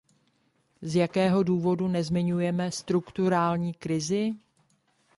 Z 0.81 0.95
jakého 0.95 1.43
důvodu 1.43 1.87
nezmiňujeme 1.87 2.71
strukturální 2.71 3.73
krizi? 3.73 4.31